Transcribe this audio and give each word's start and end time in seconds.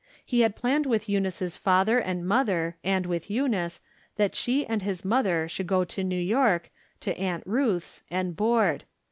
He 0.25 0.39
had 0.39 0.55
planned 0.55 0.85
mth 0.87 1.07
Eunice's 1.07 1.57
father 1.57 1.99
and 1.99 2.27
mother, 2.27 2.75
and 2.83 3.05
with 3.05 3.29
Eunice, 3.29 3.81
that 4.15 4.33
she 4.33 4.65
and 4.65 4.81
his 4.81 5.05
mother 5.05 5.47
should 5.47 5.67
go 5.67 5.83
to 5.83 6.03
New 6.03 6.15
York, 6.19 6.71
to 7.01 7.15
Aunt 7.19 7.43
Ruth's, 7.45 8.01
and 8.09 8.35
board. 8.35 8.85